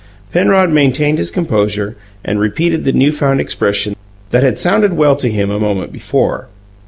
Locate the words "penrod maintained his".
0.33-1.29